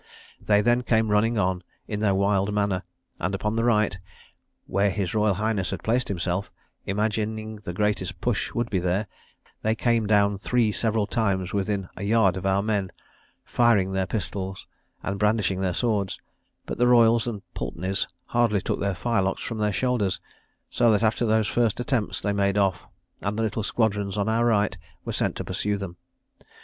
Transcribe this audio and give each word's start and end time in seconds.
They 0.43 0.61
then 0.61 0.81
came 0.81 1.09
running 1.11 1.37
on, 1.37 1.61
in 1.87 1.99
their 1.99 2.15
wild 2.15 2.51
manner, 2.51 2.81
and 3.19 3.35
upon 3.35 3.55
the 3.55 3.63
right, 3.63 3.99
where 4.65 4.89
his 4.89 5.13
Royal 5.13 5.35
Highness 5.35 5.69
had 5.69 5.83
placed 5.83 6.07
himself, 6.07 6.49
imagining 6.87 7.57
the 7.57 7.71
greatest 7.71 8.19
push 8.19 8.51
would 8.55 8.67
be 8.71 8.79
there, 8.79 9.05
they 9.61 9.75
came 9.75 10.07
down 10.07 10.39
three 10.39 10.71
several 10.71 11.05
times 11.05 11.53
within 11.53 11.87
a 11.95 12.01
yard 12.01 12.35
of 12.35 12.47
our 12.47 12.63
men, 12.63 12.91
firing 13.45 13.91
their 13.91 14.07
pistols, 14.07 14.65
and 15.03 15.19
brandishing 15.19 15.61
their 15.61 15.75
swords; 15.75 16.19
but 16.65 16.79
the 16.79 16.87
Royals 16.87 17.27
and 17.27 17.43
Pulteney's 17.53 18.07
hardly 18.25 18.59
took 18.59 18.79
their 18.79 18.95
firelocks 18.95 19.43
from 19.43 19.59
their 19.59 19.71
shoulders, 19.71 20.19
so 20.71 20.89
that 20.91 21.03
after 21.03 21.27
those 21.27 21.47
first 21.47 21.79
attempts 21.79 22.21
they 22.21 22.33
made 22.33 22.57
off, 22.57 22.87
and 23.21 23.37
the 23.37 23.43
little 23.43 23.61
squadrons 23.61 24.17
on 24.17 24.27
our 24.27 24.45
right 24.47 24.79
were 25.05 25.13
sent 25.13 25.35
to 25.35 25.43
pursue 25.43 25.77
them. 25.77 25.95